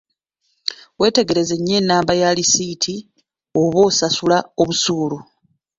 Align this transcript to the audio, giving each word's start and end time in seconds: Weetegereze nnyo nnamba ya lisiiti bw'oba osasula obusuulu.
Weetegereze 0.99 1.55
nnyo 1.57 1.77
nnamba 1.81 2.13
ya 2.21 2.29
lisiiti 2.37 2.95
bw'oba 3.53 3.79
osasula 3.89 4.37
obusuulu. 4.61 5.17